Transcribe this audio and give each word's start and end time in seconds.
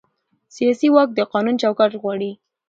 سیاسي 0.55 0.87
واک 0.93 1.09
د 1.15 1.19
قانون 1.33 1.55
چوکاټ 1.63 1.91
غواړي 2.01 2.31